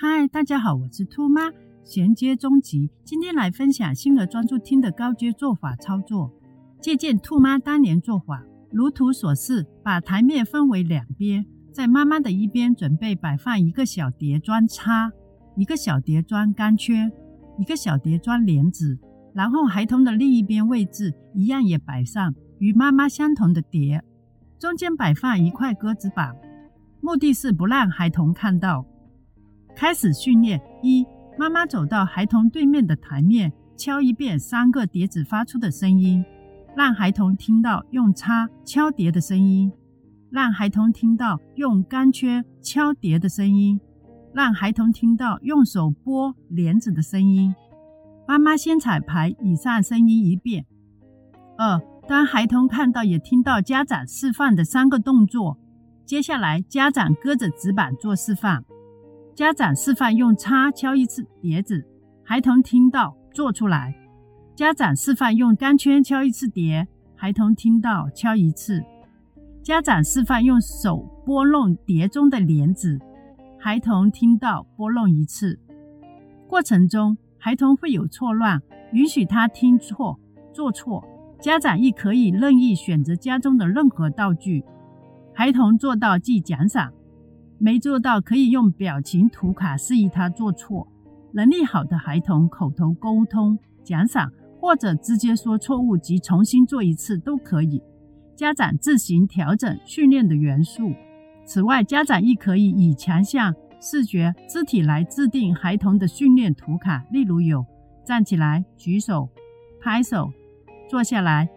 [0.00, 1.50] 嗨，大家好，我是兔妈，
[1.82, 6.32] 衔接中集，今天来分享新儿专注听的高阶做法操作。
[6.80, 15.10] 借鉴兔妈当年做法，如图所示，把台面分为两边，在妈妈的一边准备摆放一个小碟装叉，
[15.56, 17.10] 一个小碟装钢圈，
[17.58, 18.96] 一个小碟装莲子，
[19.34, 24.04] 然后孩童的另一边位置一样也摆上与妈妈相同的碟，
[24.60, 26.36] 中间摆放一块鸽子板，
[27.00, 28.86] 目的是不让孩童看到。
[29.78, 31.06] 开始训练：一、
[31.38, 36.24] 妈妈走到孩童对面的台面，敲一遍三个碟子发出的声音，
[36.76, 39.70] 让孩童听到用叉敲碟的声音；
[40.32, 43.78] 让孩童听到用钢圈敲碟的声音；
[44.34, 47.54] 让孩童听到用手拨帘子的声音。
[48.26, 50.66] 妈妈先彩排以上声音一遍。
[51.56, 55.56] 二、当孩童看到也听到家长示范的三个动作，
[56.04, 58.64] 接下来家长搁着纸板做示范。
[59.38, 61.86] 家长示范用叉敲一次碟子，
[62.24, 63.94] 孩童听到做出来；
[64.56, 68.80] 家长示范用钢圈敲一次碟，孩童听到敲一次；
[69.62, 72.98] 家长示范用手拨弄碟中的帘子，
[73.60, 75.56] 孩童听到拨弄一次。
[76.48, 80.18] 过程中，孩童会有错乱，允许他听错、
[80.52, 81.06] 做错。
[81.40, 84.64] 家长亦可以任意选择家中的任何道具，
[85.32, 86.92] 孩童做到即奖赏。
[87.58, 90.86] 没做到，可以用表情图卡示意他做错。
[91.32, 97.82] 能力好的孩童，口头沟通奖赏，或者直接说错误及重新做一次都可以。
[98.36, 100.92] 家长自行调整训练的元素。
[101.44, 107.66] 此外，家长亦可以以强项视觉、肢体来制定孩童的训练图卡，例如有
[108.04, 109.28] 站起来、举手、
[109.80, 110.30] 拍手、
[110.88, 111.48] 坐下来、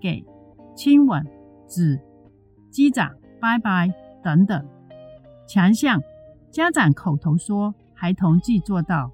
[0.00, 0.22] 给、
[0.76, 1.24] 亲吻、
[1.66, 1.98] 指、
[2.70, 3.10] 击掌、
[3.40, 3.90] 拜拜
[4.22, 4.77] 等等。
[5.48, 6.02] 强项，
[6.50, 9.10] 家长口头说，孩童即做到；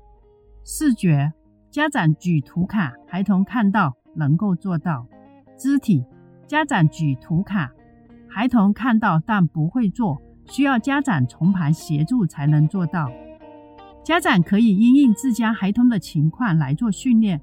[0.65, 1.33] 视觉，
[1.71, 5.07] 家长举图卡，孩童看到能够做到；
[5.57, 6.05] 肢体，
[6.49, 7.71] 家长举图卡，
[8.29, 13.09] 孩童看到但不会做，需要家长从旁协助才能做到。
[14.03, 17.41] 家长可以因应自家孩童的情况来做训练。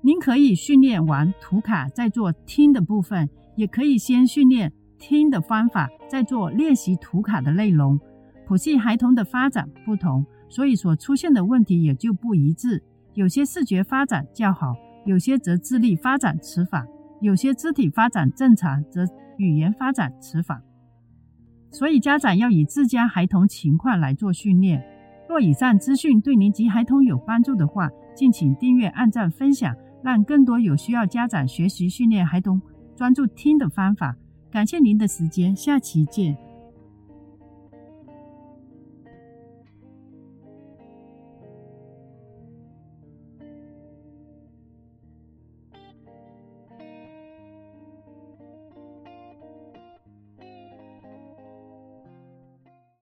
[0.00, 8.00] 您可以训练完图卡再做听的部分，也可以先训练听的方法，再做练习图卡的内容。
[8.46, 12.82] 谱系孩童的发展不同，所以所出现的问题也就不一致。
[13.14, 14.74] 有些视觉发展较好，
[15.06, 16.86] 有些则智力发展迟缓，
[17.20, 19.04] 有些肢体发展正常，则
[19.38, 20.60] 语言发展迟缓。
[21.70, 24.82] 所以家长要以自家孩童情况来做训练。
[25.28, 32.60] 若以上资讯对您及孩童有帮助的话，敬请订阅、按赞、分享，让更多有需要家长学习训练孩童
[32.94, 34.14] 专注听的方法。
[34.52, 36.53] 感谢您的时间，下期见。